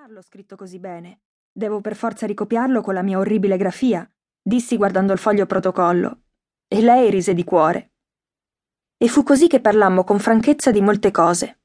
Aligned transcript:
impararlo 0.00 0.22
scritto 0.22 0.56
così 0.56 0.78
bene. 0.78 1.20
Devo 1.52 1.82
per 1.82 1.94
forza 1.94 2.26
ricopiarlo 2.26 2.80
con 2.80 2.94
la 2.94 3.02
mia 3.02 3.18
orribile 3.18 3.58
grafia, 3.58 4.08
dissi 4.40 4.78
guardando 4.78 5.12
il 5.12 5.18
foglio 5.18 5.44
protocollo. 5.44 6.22
E 6.66 6.80
lei 6.80 7.10
rise 7.10 7.34
di 7.34 7.44
cuore. 7.44 7.92
E 8.96 9.08
fu 9.08 9.22
così 9.22 9.46
che 9.46 9.60
parlammo 9.60 10.02
con 10.02 10.18
franchezza 10.18 10.70
di 10.70 10.80
molte 10.80 11.10
cose. 11.10 11.58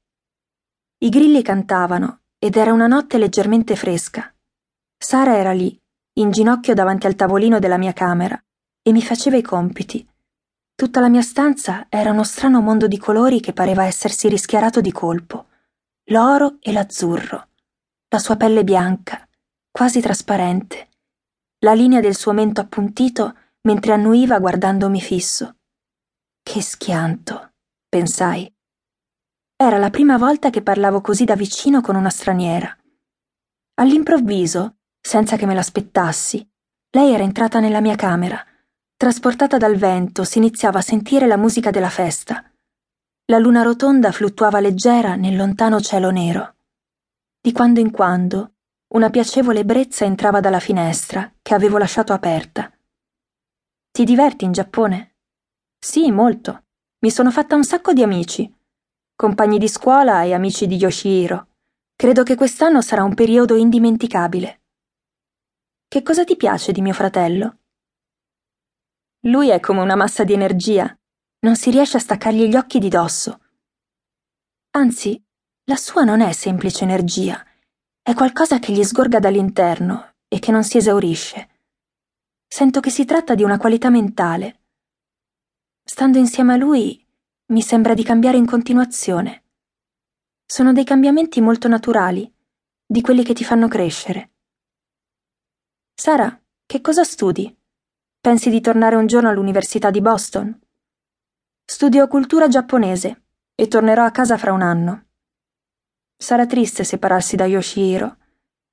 I 0.97 1.07
grilli 1.07 1.41
cantavano 1.41 2.23
ed 2.37 2.57
era 2.57 2.73
una 2.73 2.87
notte 2.87 3.17
leggermente 3.17 3.77
fresca. 3.77 4.35
Sara 4.97 5.37
era 5.37 5.53
lì, 5.53 5.81
in 6.15 6.31
ginocchio 6.31 6.73
davanti 6.73 7.07
al 7.07 7.15
tavolino 7.15 7.59
della 7.59 7.77
mia 7.77 7.93
camera, 7.93 8.37
e 8.81 8.91
mi 8.91 9.01
faceva 9.01 9.37
i 9.37 9.41
compiti. 9.41 10.05
Tutta 10.75 10.99
la 10.99 11.07
mia 11.07 11.21
stanza 11.21 11.85
era 11.87 12.11
uno 12.11 12.25
strano 12.25 12.59
mondo 12.59 12.87
di 12.87 12.97
colori 12.97 13.39
che 13.39 13.53
pareva 13.53 13.85
essersi 13.85 14.27
rischiarato 14.27 14.81
di 14.81 14.91
colpo. 14.91 15.47
L'oro 16.09 16.57
e 16.59 16.73
l'azzurro 16.73 17.44
la 18.15 18.21
sua 18.21 18.37
pelle 18.37 18.63
bianca, 18.63 19.27
quasi 19.69 19.99
trasparente, 19.99 20.87
la 21.65 21.73
linea 21.73 21.99
del 21.99 22.15
suo 22.15 22.31
mento 22.31 22.61
appuntito 22.61 23.35
mentre 23.63 23.91
annuiva 23.91 24.39
guardandomi 24.39 25.01
fisso. 25.01 25.57
Che 26.41 26.61
schianto, 26.61 27.51
pensai. 27.89 28.49
Era 29.57 29.77
la 29.77 29.89
prima 29.89 30.17
volta 30.17 30.49
che 30.49 30.61
parlavo 30.61 31.01
così 31.01 31.25
da 31.25 31.35
vicino 31.35 31.81
con 31.81 31.97
una 31.97 32.09
straniera. 32.09 32.73
All'improvviso, 33.81 34.77
senza 35.01 35.35
che 35.35 35.45
me 35.45 35.53
l'aspettassi, 35.53 36.49
lei 36.91 37.13
era 37.13 37.23
entrata 37.23 37.59
nella 37.59 37.81
mia 37.81 37.97
camera. 37.97 38.41
Trasportata 38.95 39.57
dal 39.57 39.75
vento, 39.75 40.23
si 40.23 40.37
iniziava 40.37 40.79
a 40.79 40.83
sentire 40.83 41.27
la 41.27 41.35
musica 41.35 41.69
della 41.69 41.89
festa. 41.89 42.49
La 43.25 43.39
luna 43.39 43.61
rotonda 43.61 44.13
fluttuava 44.13 44.61
leggera 44.61 45.15
nel 45.15 45.35
lontano 45.35 45.81
cielo 45.81 46.11
nero. 46.11 46.54
Di 47.45 47.51
quando 47.51 47.79
in 47.79 47.91
quando 47.91 48.53
una 48.95 49.11
piacevole 49.11 49.59
ebbrezza 49.59 50.03
entrava 50.03 50.39
dalla 50.39 50.59
finestra 50.59 51.31
che 51.43 51.53
avevo 51.53 51.77
lasciato 51.77 52.11
aperta. 52.11 52.75
Ti 53.91 54.03
diverti 54.03 54.45
in 54.45 54.51
Giappone? 54.51 55.17
Sì, 55.77 56.09
molto. 56.09 56.63
Mi 57.01 57.11
sono 57.11 57.29
fatta 57.29 57.53
un 57.53 57.63
sacco 57.63 57.93
di 57.93 58.01
amici. 58.01 58.51
Compagni 59.15 59.59
di 59.59 59.67
scuola 59.67 60.23
e 60.23 60.33
amici 60.33 60.65
di 60.65 60.77
Yoshihiro. 60.77 61.49
Credo 61.95 62.23
che 62.23 62.33
quest'anno 62.33 62.81
sarà 62.81 63.03
un 63.03 63.13
periodo 63.13 63.55
indimenticabile. 63.55 64.63
Che 65.87 66.01
cosa 66.01 66.23
ti 66.23 66.35
piace 66.35 66.71
di 66.71 66.81
mio 66.81 66.93
fratello? 66.93 67.59
Lui 69.25 69.49
è 69.49 69.59
come 69.59 69.81
una 69.81 69.95
massa 69.95 70.23
di 70.23 70.33
energia. 70.33 70.97
Non 71.41 71.55
si 71.55 71.69
riesce 71.69 71.97
a 71.97 71.99
staccargli 71.99 72.47
gli 72.47 72.55
occhi 72.55 72.79
di 72.79 72.89
dosso. 72.89 73.39
Anzi, 74.71 75.23
la 75.67 75.77
sua 75.77 76.03
non 76.03 76.21
è 76.21 76.31
semplice 76.31 76.83
energia, 76.83 77.43
è 78.01 78.13
qualcosa 78.13 78.59
che 78.59 78.71
gli 78.71 78.83
sgorga 78.83 79.17
dall'interno 79.17 80.13
e 80.27 80.37
che 80.37 80.51
non 80.51 80.63
si 80.63 80.77
esaurisce. 80.77 81.49
Sento 82.47 82.79
che 82.79 82.91
si 82.91 83.03
tratta 83.03 83.33
di 83.33 83.41
una 83.41 83.57
qualità 83.57 83.89
mentale. 83.89 84.61
Stando 85.83 86.19
insieme 86.19 86.53
a 86.53 86.57
lui 86.57 87.03
mi 87.47 87.61
sembra 87.61 87.95
di 87.95 88.03
cambiare 88.03 88.37
in 88.37 88.45
continuazione. 88.45 89.43
Sono 90.45 90.71
dei 90.71 90.83
cambiamenti 90.83 91.41
molto 91.41 91.67
naturali, 91.67 92.31
di 92.85 93.01
quelli 93.01 93.23
che 93.23 93.33
ti 93.33 93.43
fanno 93.43 93.67
crescere. 93.67 94.33
Sara, 95.95 96.39
che 96.63 96.81
cosa 96.81 97.03
studi? 97.03 97.55
Pensi 98.21 98.51
di 98.51 98.61
tornare 98.61 98.95
un 98.95 99.07
giorno 99.07 99.29
all'Università 99.29 99.89
di 99.89 100.01
Boston? 100.01 100.59
Studio 101.65 102.07
cultura 102.07 102.47
giapponese 102.47 103.23
e 103.55 103.67
tornerò 103.67 104.05
a 104.05 104.11
casa 104.11 104.37
fra 104.37 104.53
un 104.53 104.61
anno. 104.61 105.04
Sarà 106.17 106.45
triste 106.45 106.83
separarsi 106.83 107.35
da 107.35 107.45
Yoshihiro, 107.45 108.17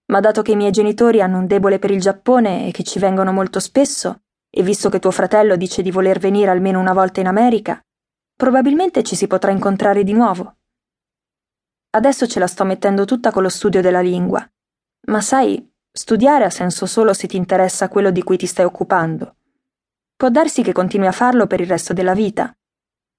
ma 0.07 0.21
dato 0.21 0.43
che 0.43 0.53
i 0.53 0.57
miei 0.57 0.71
genitori 0.71 1.21
hanno 1.21 1.39
un 1.39 1.47
debole 1.47 1.79
per 1.79 1.91
il 1.91 2.01
Giappone 2.01 2.69
e 2.69 2.71
che 2.71 2.85
ci 2.85 2.99
vengono 2.99 3.33
molto 3.33 3.61
spesso, 3.61 4.23
e 4.49 4.63
visto 4.63 4.89
che 4.89 4.99
tuo 4.99 5.11
fratello 5.11 5.57
dice 5.57 5.83
di 5.83 5.91
voler 5.91 6.19
venire 6.19 6.51
almeno 6.51 6.79
una 6.79 6.93
volta 6.93 7.21
in 7.21 7.27
America, 7.27 7.83
probabilmente 8.37 9.03
ci 9.03 9.17
si 9.17 9.27
potrà 9.27 9.51
incontrare 9.51 10.05
di 10.05 10.13
nuovo. 10.13 10.57
Adesso 11.91 12.27
ce 12.27 12.39
la 12.39 12.47
sto 12.47 12.65
mettendo 12.65 13.05
tutta 13.05 13.31
con 13.31 13.43
lo 13.43 13.49
studio 13.49 13.81
della 13.81 14.01
lingua, 14.01 14.47
ma 15.09 15.21
sai, 15.21 15.71
studiare 15.91 16.45
ha 16.45 16.51
senso 16.51 16.87
solo 16.87 17.13
se 17.13 17.27
ti 17.27 17.37
interessa 17.37 17.89
quello 17.89 18.11
di 18.11 18.23
cui 18.23 18.37
ti 18.37 18.47
stai 18.47 18.65
occupando. 18.65 19.37
Può 20.17 20.29
darsi 20.31 20.63
che 20.63 20.73
continui 20.73 21.07
a 21.07 21.13
farlo 21.13 21.47
per 21.47 21.61
il 21.61 21.67
resto 21.67 21.93
della 21.93 22.15
vita, 22.15 22.55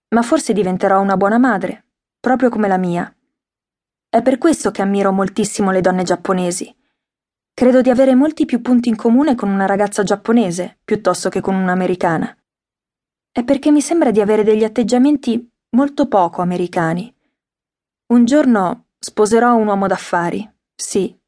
ma 0.09 0.21
forse 0.21 0.53
diventerò 0.53 1.01
una 1.01 1.17
buona 1.17 1.37
madre, 1.37 1.87
proprio 2.19 2.49
come 2.49 2.67
la 2.67 2.77
mia. 2.77 3.13
È 4.13 4.21
per 4.21 4.37
questo 4.37 4.69
che 4.69 4.83
ammiro 4.83 5.11
moltissimo 5.11 5.71
le 5.71 5.81
donne 5.81 6.03
giapponesi. 6.03 6.71
Credo 7.51 7.81
di 7.81 7.89
avere 7.89 8.13
molti 8.13 8.45
più 8.45 8.61
punti 8.61 8.89
in 8.89 8.95
comune 8.95 9.33
con 9.33 9.49
una 9.49 9.65
ragazza 9.65 10.03
giapponese 10.03 10.77
piuttosto 10.85 11.29
che 11.29 11.41
con 11.41 11.55
un'americana. 11.55 12.37
È 13.31 13.43
perché 13.43 13.71
mi 13.71 13.81
sembra 13.81 14.11
di 14.11 14.21
avere 14.21 14.43
degli 14.43 14.63
atteggiamenti 14.63 15.51
molto 15.71 16.07
poco 16.07 16.43
americani. 16.43 17.11
Un 18.13 18.25
giorno 18.25 18.89
sposerò 18.99 19.55
un 19.55 19.65
uomo 19.65 19.87
d'affari, 19.87 20.47
sì, 20.75 21.19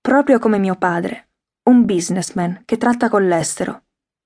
proprio 0.00 0.40
come 0.40 0.58
mio 0.58 0.74
padre, 0.74 1.28
un 1.68 1.84
businessman 1.84 2.62
che 2.64 2.76
tratta 2.76 3.08
con 3.08 3.24
l'estero, 3.28 3.84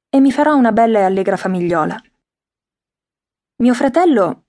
e 0.08 0.20
mi 0.20 0.32
farò 0.32 0.56
una 0.56 0.72
bella 0.72 1.00
e 1.00 1.02
allegra 1.02 1.36
famigliola. 1.36 2.02
Mio 3.56 3.74
fratello 3.74 4.44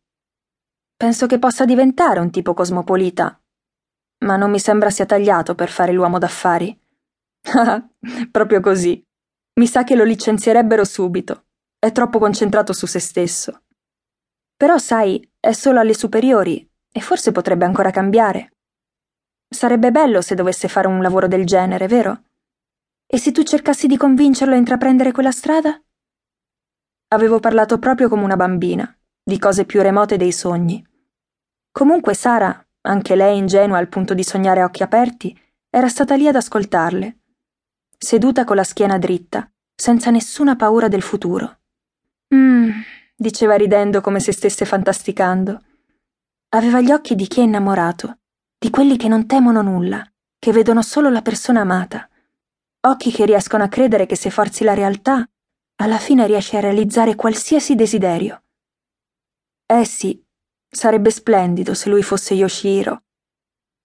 penso 0.96 1.26
che 1.26 1.38
possa 1.38 1.66
diventare 1.66 2.22
un 2.22 2.30
tipo 2.30 2.54
cosmopolita 2.54 3.36
ma 4.22 4.36
non 4.36 4.52
mi 4.52 4.60
sembra 4.60 4.90
sia 4.90 5.06
tagliato 5.06 5.56
per 5.56 5.70
fare 5.70 5.92
l'uomo 5.92 6.18
d'affari. 6.18 6.78
Ah, 7.54 7.84
proprio 8.30 8.60
così. 8.60 9.04
Mi 9.60 9.68
sa 9.68 9.84
che 9.84 9.96
lo 9.96 10.04
licenzierebbero 10.04 10.84
subito. 10.84 11.46
È 11.78 11.92
troppo 11.92 12.20
concentrato 12.20 12.74
su 12.74 12.86
se 12.86 13.00
stesso. 13.00 13.64
Però, 14.56 14.78
sai, 14.78 15.28
è 15.40 15.52
solo 15.54 15.80
alle 15.80 15.96
superiori 15.96 16.68
e 16.92 17.02
forse 17.02 17.32
potrebbe 17.32 17.66
ancora 17.66 17.90
cambiare. 17.90 18.54
Sarebbe 19.50 19.92
bello 19.92 20.22
se 20.22 20.36
dovesse 20.36 20.68
fare 20.68 20.88
un 20.88 21.02
lavoro 21.02 21.28
del 21.28 21.46
genere, 21.46 21.88
vero? 21.88 22.24
E 23.08 23.18
se 23.18 23.32
tu 23.32 23.44
cercassi 23.44 23.88
di 23.88 23.98
convincerlo 23.98 24.54
a 24.54 24.58
intraprendere 24.58 25.12
quella 25.12 25.32
strada? 25.32 25.82
Avevo 27.10 27.40
parlato 27.40 27.80
proprio 27.80 28.08
come 28.08 28.24
una 28.24 28.38
bambina, 28.38 28.96
di 29.22 29.38
cose 29.40 29.66
più 29.66 29.82
remote 29.82 30.16
dei 30.16 30.32
sogni. 30.32 30.86
Comunque 31.72 32.14
Sara 32.14 32.64
anche 32.82 33.16
lei 33.16 33.38
ingenua 33.38 33.78
al 33.78 33.90
punto 33.90 34.14
di 34.14 34.24
sognare 34.24 34.62
a 34.62 34.66
occhi 34.66 34.84
aperti, 34.84 35.40
era 35.70 35.88
stata 35.88 36.16
lì 36.16 36.28
ad 36.28 36.36
ascoltarle, 36.36 37.18
seduta 37.98 38.44
con 38.44 38.56
la 38.56 38.64
schiena 38.64 38.98
dritta, 38.98 39.50
senza 39.76 40.10
nessuna 40.10 40.56
paura 40.56 40.88
del 40.88 41.02
futuro. 41.02 41.60
Mmm, 42.34 42.72
diceva 43.16 43.56
ridendo 43.56 44.02
come 44.02 44.20
se 44.20 44.32
stesse 44.32 44.66
fantasticando. 44.66 45.62
Aveva 46.50 46.82
gli 46.82 46.92
occhi 46.92 47.16
di 47.16 47.28
chi 47.28 47.40
è 47.40 47.44
innamorato, 47.44 48.18
di 48.58 48.70
quelli 48.70 48.98
che 48.98 49.08
non 49.08 49.28
temono 49.28 49.62
nulla, 49.62 50.04
che 50.40 50.52
vedono 50.52 50.82
solo 50.82 51.10
la 51.10 51.22
persona 51.22 51.62
amata. 51.62 52.10
Occhi 52.88 53.12
che 53.12 53.26
riescono 53.26 53.64
a 53.64 53.68
credere 53.68 54.08
che 54.08 54.16
se 54.16 54.32
forzi 54.32 54.64
la 54.64 54.74
realtà, 54.74 55.28
alla 55.76 55.98
fine 55.98 56.26
riesci 56.26 56.58
a 56.58 56.60
realizzare 56.60 57.16
qualsiasi 57.16 57.76
desiderio. 57.76 58.44
Eh 59.68 59.86
sì, 59.86 60.22
Sarebbe 60.74 61.12
splendido 61.12 61.74
se 61.74 61.90
lui 61.90 62.02
fosse 62.02 62.34
Yoshihiro. 62.34 63.04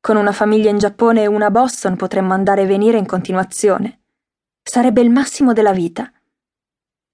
Con 0.00 0.16
una 0.16 0.30
famiglia 0.30 0.70
in 0.70 0.78
Giappone 0.78 1.22
e 1.22 1.26
una 1.26 1.47
a 1.47 1.50
Boston 1.50 1.97
potremmo 1.97 2.32
andare 2.32 2.62
e 2.62 2.66
venire 2.66 2.97
in 2.97 3.06
continuazione. 3.06 4.02
Sarebbe 4.62 5.00
il 5.00 5.10
massimo 5.10 5.52
della 5.52 5.72
vita. 5.72 6.08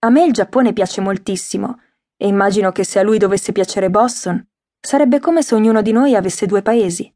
A 0.01 0.11
me 0.11 0.25
il 0.25 0.33
Giappone 0.35 0.75
piace 0.75 1.01
moltissimo 1.01 1.81
e 2.19 2.27
immagino 2.27 2.71
che 2.71 2.85
se 2.85 2.99
a 2.99 3.03
lui 3.03 3.17
dovesse 3.17 3.53
piacere 3.53 3.89
Boston, 3.89 4.47
sarebbe 4.79 5.21
come 5.21 5.41
se 5.41 5.55
ognuno 5.55 5.81
di 5.81 5.93
noi 5.93 6.15
avesse 6.15 6.45
due 6.45 6.61
paesi. 6.61 7.11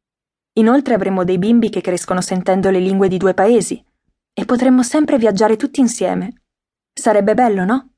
Inoltre 0.54 0.94
avremmo 0.94 1.24
dei 1.24 1.36
bimbi 1.36 1.68
che 1.68 1.82
crescono 1.82 2.22
sentendo 2.22 2.70
le 2.70 2.80
lingue 2.80 3.08
di 3.08 3.18
due 3.18 3.34
paesi 3.34 3.84
e 4.32 4.44
potremmo 4.46 4.82
sempre 4.82 5.18
viaggiare 5.18 5.56
tutti 5.56 5.80
insieme. 5.80 6.44
Sarebbe 6.90 7.34
bello, 7.34 7.66
no? 7.66 7.90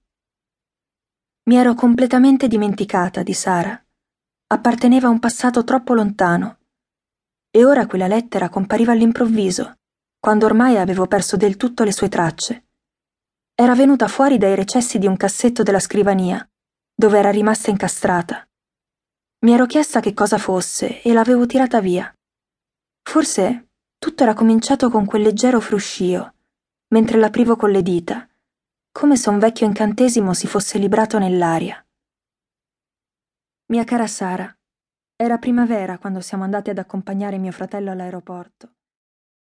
Mi 1.44 1.56
ero 1.56 1.74
completamente 1.74 2.48
dimenticata 2.48 3.22
di 3.22 3.32
Sara 3.32 3.80
apparteneva 4.50 5.08
a 5.08 5.10
un 5.10 5.18
passato 5.18 5.62
troppo 5.62 5.92
lontano. 5.94 6.58
E 7.50 7.64
ora 7.64 7.86
quella 7.86 8.06
lettera 8.06 8.48
compariva 8.48 8.92
all'improvviso, 8.92 9.76
quando 10.18 10.46
ormai 10.46 10.78
avevo 10.78 11.06
perso 11.06 11.36
del 11.36 11.56
tutto 11.56 11.84
le 11.84 11.92
sue 11.92 12.08
tracce. 12.08 12.64
Era 13.54 13.74
venuta 13.74 14.08
fuori 14.08 14.38
dai 14.38 14.54
recessi 14.54 14.98
di 14.98 15.06
un 15.06 15.16
cassetto 15.16 15.62
della 15.62 15.80
scrivania, 15.80 16.46
dove 16.94 17.18
era 17.18 17.30
rimasta 17.30 17.70
incastrata. 17.70 18.46
Mi 19.40 19.52
ero 19.52 19.66
chiesta 19.66 20.00
che 20.00 20.14
cosa 20.14 20.38
fosse 20.38 21.02
e 21.02 21.12
l'avevo 21.12 21.46
tirata 21.46 21.80
via. 21.80 22.12
Forse 23.02 23.68
tutto 23.98 24.22
era 24.22 24.34
cominciato 24.34 24.90
con 24.90 25.04
quel 25.04 25.22
leggero 25.22 25.60
fruscio, 25.60 26.34
mentre 26.88 27.18
l'aprivo 27.18 27.56
con 27.56 27.70
le 27.70 27.82
dita, 27.82 28.28
come 28.90 29.16
se 29.16 29.28
un 29.28 29.38
vecchio 29.38 29.66
incantesimo 29.66 30.32
si 30.32 30.46
fosse 30.46 30.78
librato 30.78 31.18
nell'aria. 31.18 31.82
Mia 33.70 33.84
cara 33.84 34.06
Sara, 34.06 34.58
era 35.14 35.36
primavera 35.36 35.98
quando 35.98 36.20
siamo 36.22 36.42
andati 36.42 36.70
ad 36.70 36.78
accompagnare 36.78 37.36
mio 37.36 37.52
fratello 37.52 37.90
all'aeroporto. 37.90 38.77